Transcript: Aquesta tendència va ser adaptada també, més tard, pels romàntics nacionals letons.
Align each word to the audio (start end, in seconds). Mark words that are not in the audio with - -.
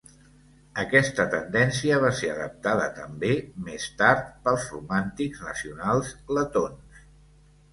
Aquesta 0.83 1.25
tendència 1.33 1.99
va 2.03 2.09
ser 2.21 2.31
adaptada 2.35 2.87
també, 3.01 3.31
més 3.67 3.87
tard, 4.01 4.33
pels 4.49 4.67
romàntics 4.77 5.45
nacionals 5.51 6.11
letons. 6.41 7.07